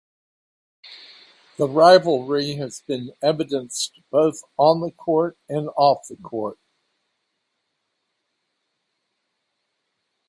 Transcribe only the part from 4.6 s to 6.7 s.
the court and off the court.